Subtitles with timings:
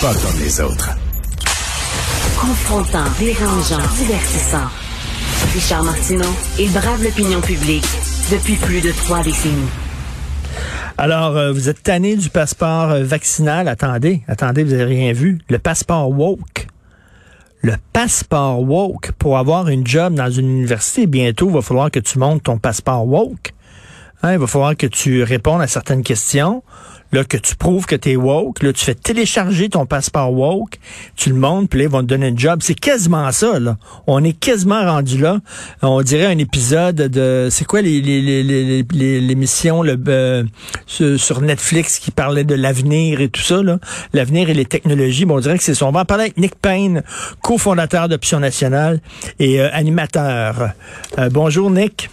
[0.00, 0.90] Pas comme les autres.
[2.38, 4.68] Confrontant, dérangeant, divertissant.
[5.54, 6.28] Richard Martineau,
[6.58, 7.86] il brave l'opinion publique
[8.30, 9.70] depuis plus de trois décennies.
[10.98, 13.68] Alors, euh, vous êtes tanné du passeport euh, vaccinal.
[13.68, 15.38] Attendez, attendez, vous n'avez rien vu.
[15.48, 16.66] Le passeport woke.
[17.62, 19.12] Le passeport woke.
[19.12, 22.58] Pour avoir une job dans une université, bientôt, il va falloir que tu montes ton
[22.58, 23.54] passeport woke.
[24.22, 26.62] Hein, il va falloir que tu répondes à certaines questions
[27.12, 30.78] là, que tu prouves que tu es woke, là, tu fais télécharger ton passeport woke,
[31.16, 32.60] tu le montres, puis là, ils vont te donner un job.
[32.62, 33.76] C'est quasiment ça, là.
[34.06, 35.38] On est quasiment rendu là.
[35.82, 40.44] On dirait un épisode de, c'est quoi les, les, les, l'émission le, euh,
[40.86, 43.78] sur Netflix qui parlait de l'avenir et tout ça, là.
[44.12, 45.24] L'avenir et les technologies.
[45.24, 45.86] Bon, on dirait que c'est son.
[45.86, 47.02] On va en parler avec Nick Payne,
[47.42, 49.00] cofondateur d'Option Nationale
[49.38, 50.70] et euh, animateur.
[51.18, 52.10] Euh, bonjour, Nick.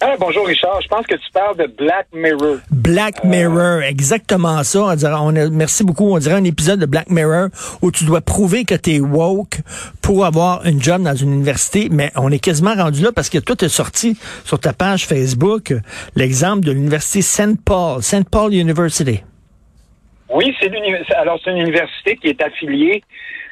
[0.00, 2.58] Ah, bonjour Richard, je pense que tu parles de Black Mirror.
[2.70, 4.80] Black euh, Mirror, exactement ça.
[4.80, 6.14] On dirait, on a, merci beaucoup.
[6.14, 7.48] On dirait un épisode de Black Mirror
[7.82, 9.58] où tu dois prouver que tu es woke
[10.00, 13.38] pour avoir une job dans une université, mais on est quasiment rendu là parce que
[13.38, 15.72] toi, tu es sorti sur ta page Facebook
[16.14, 17.64] l'exemple de l'université St.
[17.64, 18.30] Paul, St.
[18.30, 19.20] Paul University.
[20.30, 20.70] Oui, c'est
[21.16, 23.02] alors c'est une université qui est affiliée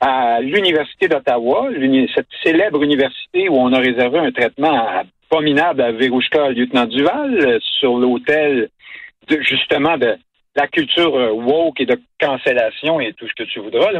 [0.00, 1.68] à l'Université d'Ottawa,
[2.16, 5.04] cette célèbre université où on a réservé un traitement à
[5.40, 8.68] minable à Verouchka, lieutenant Duval, euh, sur l'hôtel
[9.28, 10.16] de, justement de
[10.54, 13.92] la culture euh, woke et de cancellation et tout ce que tu voudras.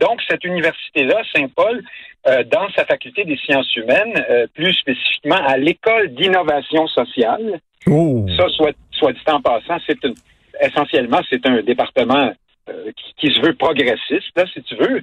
[0.00, 1.82] Donc, cette université-là, Saint-Paul,
[2.26, 4.14] euh, dans sa faculté des sciences humaines,
[4.54, 8.26] plus spécifiquement à l'école d'innovation sociale, oh.
[8.36, 9.98] ça, soit, soit dit en passant, c'est
[10.60, 12.32] essentiellement, c'est un département
[13.16, 15.02] qui, se veut progressiste, là, si tu veux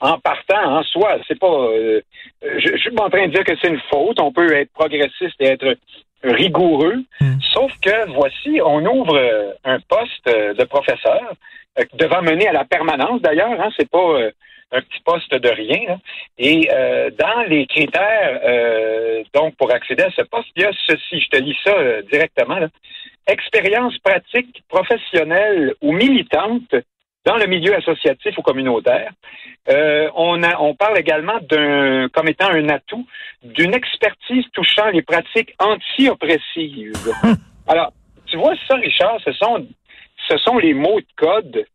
[0.00, 1.18] en partant en soi.
[1.26, 1.46] C'est pas.
[1.46, 2.00] Euh,
[2.42, 4.20] je, je, suis pas en train de dire que c'est une faute.
[4.20, 5.76] On peut être progressiste et être
[6.22, 7.04] rigoureux.
[7.20, 7.38] Hmm.
[7.52, 11.34] Sauf que voici, on ouvre euh, un poste euh, de professeur
[11.94, 13.20] devant mener à la permanence.
[13.20, 14.30] D'ailleurs, hein, c'est pas
[14.70, 15.98] un petit poste de rien.
[16.38, 16.68] Et
[17.18, 18.40] dans les critères,
[19.34, 21.20] donc pour accéder à ce poste, il y a ceci.
[21.20, 22.60] Je te lis ça directement.
[23.26, 26.76] Expérience pratique professionnelle ou militante
[27.24, 29.10] dans le milieu associatif ou communautaire.
[29.68, 33.06] Euh, on, a, on parle également d'un, comme étant un atout,
[33.42, 36.92] d'une expertise touchant les pratiques anti-oppressives.
[37.66, 37.92] Alors,
[38.26, 39.66] tu vois ça, Richard, ce sont,
[40.28, 41.66] ce sont les mots de code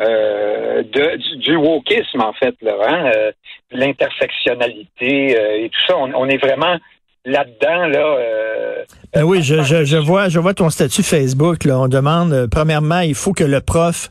[0.00, 3.32] euh, de, du, du, wokisme, en fait, là, hein, euh,
[3.70, 5.96] l'intersectionnalité euh, et tout ça.
[5.96, 6.78] On, on, est vraiment
[7.24, 8.16] là-dedans, là.
[8.18, 11.64] Euh, ben oui, je, je, je, vois, je vois ton statut Facebook.
[11.64, 11.78] Là.
[11.78, 14.10] On demande, euh, premièrement, il faut que le prof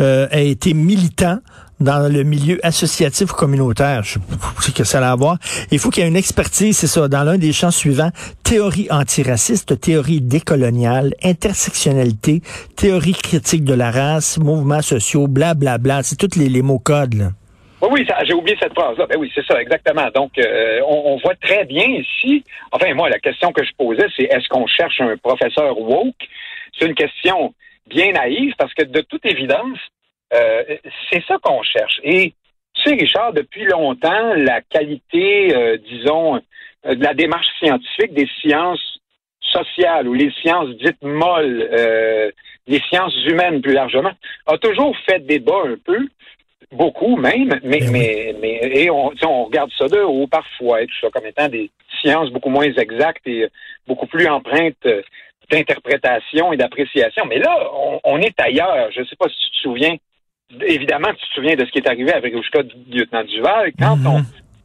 [0.00, 1.38] euh, ait été militant
[1.80, 4.04] dans le milieu associatif ou communautaire.
[4.04, 4.18] Je
[4.60, 5.38] sais que ça a à voir.
[5.72, 8.10] Il faut qu'il y ait une expertise, c'est ça, dans l'un des champs suivants.
[8.44, 12.42] Théorie antiraciste, théorie décoloniale, intersectionnalité,
[12.76, 15.78] théorie critique de la race, mouvements sociaux, blablabla.
[15.78, 16.02] Bla, bla.
[16.04, 17.32] C'est tous les, les mots codes, là.
[17.90, 19.06] Oui, j'ai oublié cette phrase-là.
[19.06, 20.08] Ben oui, c'est ça, exactement.
[20.14, 22.44] Donc, euh, on, voit très bien ici.
[22.70, 26.14] Enfin, moi, la question que je posais, c'est est-ce qu'on cherche un professeur woke?
[26.78, 27.54] C'est une question
[27.86, 29.78] bien naïve parce que, de toute évidence,
[30.32, 30.62] euh,
[31.10, 32.00] c'est ça qu'on cherche.
[32.04, 32.32] Et
[32.74, 36.40] tu sais, Richard, depuis longtemps, la qualité, euh, disons,
[36.84, 38.98] de la démarche scientifique des sciences
[39.40, 41.68] sociales ou les sciences dites molles,
[42.66, 44.12] les sciences humaines plus largement,
[44.46, 46.08] a toujours fait débat un peu
[46.74, 50.86] beaucoup même, mais, ben mais, mais, et on, on regarde ça de haut parfois, et
[50.86, 51.70] tout ça, comme étant des
[52.00, 53.48] sciences beaucoup moins exactes et
[53.86, 54.86] beaucoup plus empreintes
[55.50, 57.24] d'interprétation et d'appréciation.
[57.26, 57.56] Mais là,
[58.04, 58.90] on, est ailleurs.
[58.92, 59.96] Je ne sais pas si tu te souviens,
[60.66, 64.24] évidemment, tu te souviens de ce qui est arrivé avec Rouchka lieutenant Duval, quand mm-hmm.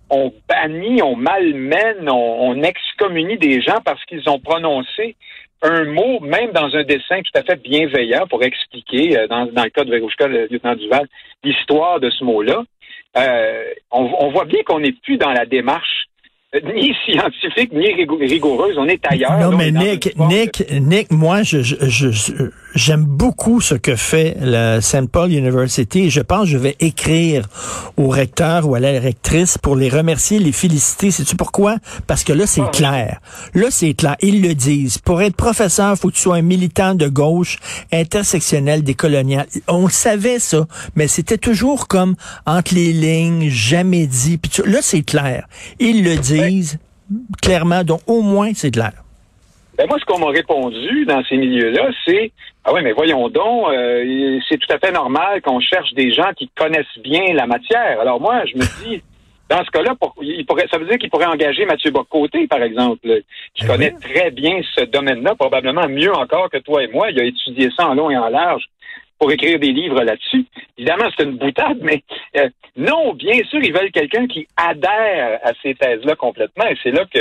[0.09, 5.15] on, on bannit, on malmène, on, on excommunie des gens parce qu'ils ont prononcé
[5.61, 9.63] un mot, même dans un dessin tout à fait bienveillant pour expliquer, euh, dans, dans,
[9.63, 11.07] le cas de Verouchka, le lieutenant Duval,
[11.43, 12.63] l'histoire de ce mot-là,
[13.17, 16.05] euh, on, voit bien qu'on n'est plus dans la démarche
[16.53, 17.93] ni scientifique, ni
[18.25, 18.75] rigoureuse.
[18.77, 19.37] On est ailleurs.
[19.39, 25.11] Non, mais Nick, Nick, Nick, moi, je, je, j'aime beaucoup ce que fait le St.
[25.11, 26.09] Paul University.
[26.09, 27.45] Je pense que je vais écrire
[27.97, 31.11] au recteur ou à la rectrice pour les remercier, les féliciter.
[31.11, 31.75] Sais-tu pourquoi?
[32.07, 33.19] Parce que là, c'est ah clair.
[33.53, 34.15] Là, c'est clair.
[34.21, 34.97] Ils le disent.
[34.97, 37.59] Pour être professeur, faut que tu sois un militant de gauche,
[37.93, 39.45] intersectionnel, décolonial.
[39.67, 40.65] On savait ça,
[40.95, 42.15] mais c'était toujours comme
[42.47, 44.39] entre les lignes, jamais dit.
[44.39, 45.45] Puis là, c'est clair.
[45.79, 46.38] Ils le disent
[47.41, 48.93] clairement, donc au moins c'est clair.
[49.77, 52.33] Ben moi, ce qu'on m'a répondu dans ces milieux-là, c'est
[52.65, 56.31] Ah oui, mais voyons donc, euh, c'est tout à fait normal qu'on cherche des gens
[56.35, 58.01] qui connaissent bien la matière.
[58.01, 59.01] Alors moi, je me dis,
[59.49, 63.21] dans ce cas-là, il pourrait, ça veut dire qu'il pourrait engager Mathieu Bocoté, par exemple,
[63.55, 67.09] qui ben connaît très bien ce domaine-là, probablement mieux encore que toi et moi.
[67.11, 68.65] Il a étudié ça en long et en large
[69.19, 70.45] pour écrire des livres là-dessus.
[70.77, 72.03] Évidemment, c'est une boutade, mais
[72.37, 76.91] euh, non, bien sûr, ils veulent quelqu'un qui adhère à ces thèses-là complètement, et c'est
[76.91, 77.19] là que,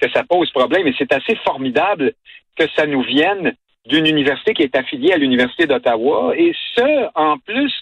[0.00, 0.86] que ça pose problème.
[0.86, 2.12] Et c'est assez formidable
[2.58, 3.52] que ça nous vienne
[3.86, 7.72] d'une université qui est affiliée à l'Université d'Ottawa, et ce, en plus,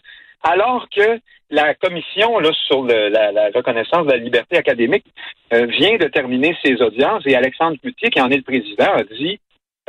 [0.42, 1.20] alors que
[1.50, 5.04] la commission là, sur la, reconnaissance de la liberté académique
[5.52, 9.04] euh, vient de terminer ses audiences, et Alexandre Coutier, qui en est le président, a
[9.04, 9.38] dit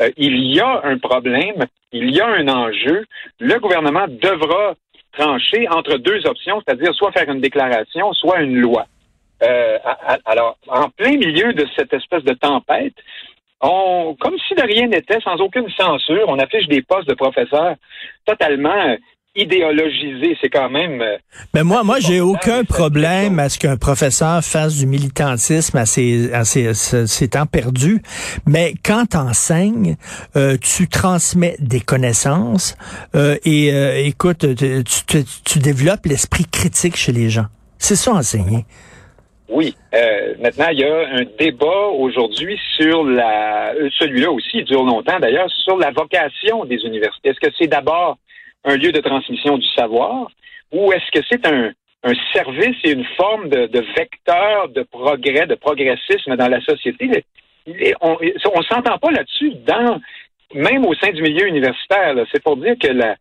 [0.02, 3.06] euh, il y a un problème, il y a un enjeu.
[3.40, 4.76] Le gouvernement devra
[5.12, 8.88] trancher entre deux options, c'est-à-dire soit faire une déclaration, soit une loi.
[9.44, 9.78] Euh,
[10.26, 12.96] alors, en plein milieu de cette espèce de tempête,
[13.62, 17.76] on, comme si de rien n'était, sans aucune censure, on affiche des postes de professeurs
[18.26, 18.96] totalement
[19.36, 21.02] idéologisé, c'est quand même.
[21.02, 21.18] Euh,
[21.54, 26.32] Mais moi, moi, j'ai aucun problème à ce qu'un professeur fasse du militantisme à ses,
[26.34, 28.02] à ses, temps perdus.
[28.48, 29.96] Mais quand t'enseignes,
[30.36, 32.78] euh, tu transmets des connaissances
[33.16, 37.46] euh, et écoute, tu, tu, développes l'esprit critique chez les gens.
[37.80, 38.66] C'est ça enseigner.
[39.50, 39.76] Oui.
[40.42, 45.50] maintenant, il y a un débat aujourd'hui sur la, celui-là aussi, il dure longtemps d'ailleurs,
[45.64, 47.30] sur la vocation des universités.
[47.30, 48.18] Est-ce que c'est d'abord
[48.66, 50.28] un lieu de transmission du savoir
[50.72, 51.72] ou est-ce que c'est un,
[52.04, 57.24] un service et une forme de, de, vecteur de progrès, de progressisme dans la société?
[58.02, 60.00] on ne s'entend pas là-dessus dans
[60.54, 62.16] même au sein du milieu universitaire.
[62.32, 63.16] C'est pour dire que la,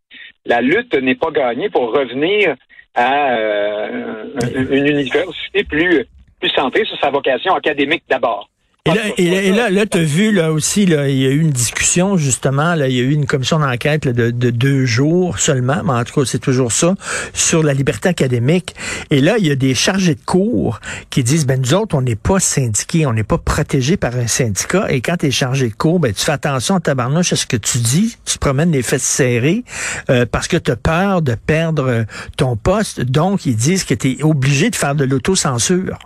[0.45, 2.57] la lutte n'est pas gagnée pour revenir
[2.95, 4.27] à euh,
[4.71, 6.05] une université plus,
[6.41, 8.49] plus centrée sur sa vocation académique d'abord.
[8.85, 11.39] Et là, et là, là, tu as vu là aussi, là, il y a eu
[11.39, 15.39] une discussion justement, là, il y a eu une commission d'enquête de, de, deux jours
[15.39, 16.97] seulement, mais en tout cas c'est toujours ça,
[17.33, 18.75] sur la liberté académique.
[19.13, 20.81] Et là, il y a des chargés de cours
[21.11, 24.27] qui disent, ben nous autres, on n'est pas syndiqués, on n'est pas protégés par un
[24.27, 24.91] syndicat.
[24.91, 27.37] Et quand tu es chargé de cours, ben tu fais attention à ta barnouche à
[27.37, 29.63] ce que tu dis, tu promènes les fesses serrées
[30.11, 32.05] euh, parce que tu as peur de perdre
[32.37, 33.01] ton poste.
[33.01, 36.01] Donc, ils disent que tu es obligé de faire de l'autocensure.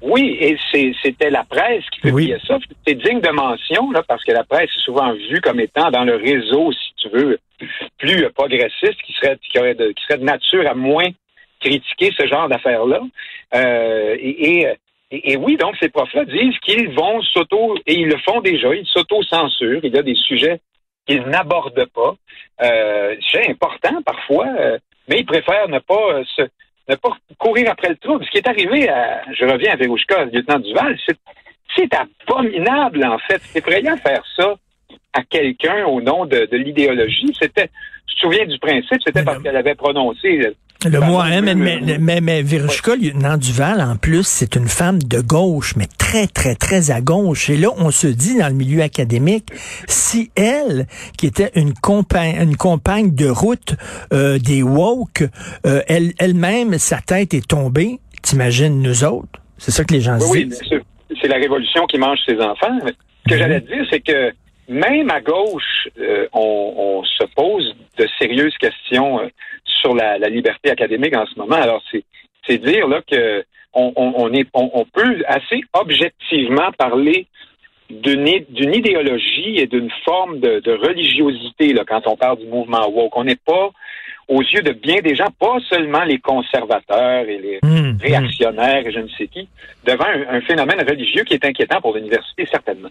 [0.00, 0.56] Oui, et
[1.02, 2.58] c'était la presse qui publiait ça.
[2.86, 6.04] C'est digne de mention, là, parce que la presse est souvent vue comme étant dans
[6.04, 7.38] le réseau, si tu veux,
[7.98, 11.08] plus progressiste, qui serait, qui, aurait de, qui serait de nature à moins
[11.60, 13.00] critiquer ce genre d'affaires-là.
[13.54, 14.68] Euh, et,
[15.10, 18.86] et, oui, donc ces profs-là disent qu'ils vont s'auto, et ils le font déjà, ils
[18.86, 19.80] s'auto-censurent.
[19.82, 20.60] Il y a des sujets
[21.06, 22.14] qu'ils n'abordent pas.
[22.62, 24.78] Euh, c'est important parfois, euh,
[25.08, 26.42] mais ils préfèrent ne pas euh, se
[26.88, 28.24] ne pas courir après le trouble.
[28.24, 30.98] Ce qui est arrivé à, je reviens à Verouchka, le lieutenant Duval,
[31.76, 33.40] c'est abominable, en fait.
[33.42, 34.54] C'est effrayant de faire ça
[35.12, 37.32] à quelqu'un au nom de, l'idéologie.
[37.38, 37.68] C'était,
[38.06, 40.54] tu te souviens du principe, c'était parce qu'elle avait prononcé
[40.84, 45.02] le mot hein, mais, mais, mais, mais Verushka, lieutenant Duval, en plus, c'est une femme
[45.02, 47.50] de gauche, mais très, très, très à gauche.
[47.50, 49.48] Et là, on se dit dans le milieu académique,
[49.88, 50.86] si elle,
[51.16, 53.74] qui était une compagne, une compagne de route
[54.12, 55.24] euh, des woke,
[55.66, 59.40] euh, elle, elle-même, sa tête est tombée, t'imagines nous autres?
[59.58, 60.60] C'est ça que les gens oui, disent.
[60.70, 60.78] Oui,
[61.20, 62.78] c'est la révolution qui mange ses enfants.
[62.86, 62.92] Ce
[63.28, 63.38] que mhm.
[63.40, 64.32] j'allais dire, c'est que
[64.68, 69.28] même à gauche, euh, on, se pose de sérieuses questions euh,
[69.80, 71.56] sur la, liberté académique en ce moment.
[71.56, 71.82] Alors,
[72.46, 73.44] c'est dire là que
[73.74, 77.26] on, on, peut assez objectivement parler
[77.90, 78.26] d'une
[78.74, 83.16] idéologie et d'une forme de, de religiosité là, quand on parle du mouvement woke.
[83.16, 83.70] On n'est pas
[84.28, 87.98] aux yeux de bien des gens, pas seulement les conservateurs et les mmh, mmh.
[88.00, 89.48] réactionnaires et je ne sais qui,
[89.86, 92.90] devant un, phénomène religieux qui est inquiétant pour l'université, certainement.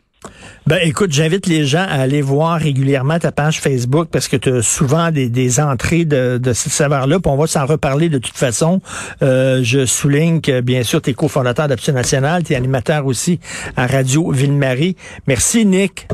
[0.65, 4.49] Ben, écoute, j'invite les gens à aller voir régulièrement ta page Facebook parce que tu
[4.49, 8.35] as souvent des, entrées de, de ce savoir-là, puis on va s'en reparler de toute
[8.35, 8.81] façon.
[9.21, 13.39] Euh, je souligne que, bien sûr, tu es cofondateur d'Option Nationale, tu es animateur aussi
[13.75, 14.95] à Radio Ville-Marie.
[15.27, 16.07] Merci, Nick.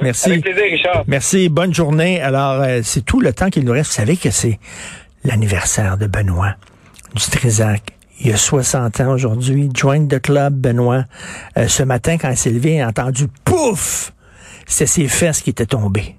[0.00, 0.30] Merci.
[0.30, 1.04] Avec plaisir, Richard.
[1.06, 1.48] Merci.
[1.48, 2.20] Bonne journée.
[2.20, 3.90] Alors, euh, c'est tout le temps qu'il nous reste.
[3.90, 4.58] Vous savez que c'est
[5.24, 6.54] l'anniversaire de Benoît
[7.14, 7.82] du Trézac.
[8.20, 9.70] il y a 60 ans aujourd'hui.
[9.74, 11.04] Join the club, Benoît.
[11.58, 14.12] Euh, ce matin, quand il s'est levé, il a entendu pouf!
[14.66, 16.16] C'est ses fesses qui étaient tombées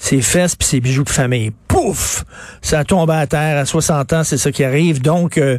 [0.00, 1.52] ses fesses puis ses bijoux de famille.
[1.68, 2.24] Pouf!
[2.62, 5.02] Ça a tombé à terre à 60 ans, c'est ça qui arrive.
[5.02, 5.58] Donc, euh,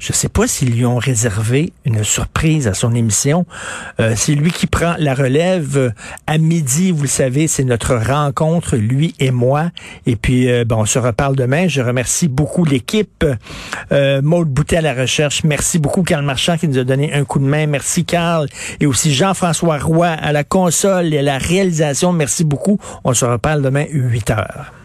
[0.00, 3.46] je sais pas s'ils lui ont réservé une surprise à son émission.
[4.00, 5.92] Euh, c'est lui qui prend la relève.
[6.26, 9.70] À midi, vous le savez, c'est notre rencontre, lui et moi.
[10.06, 11.68] Et puis, euh, bon, on se reparle demain.
[11.68, 13.24] Je remercie beaucoup l'équipe.
[13.92, 15.44] Euh, Boutet à la recherche.
[15.44, 17.66] Merci beaucoup, Carl Marchand, qui nous a donné un coup de main.
[17.66, 18.48] Merci, Carl.
[18.80, 22.12] Et aussi Jean-François Roy à la console et à la réalisation.
[22.12, 22.78] Merci beaucoup.
[23.04, 24.81] On se reparle demain 8 heures.